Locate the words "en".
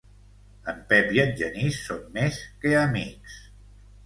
0.71-0.79, 1.25-1.33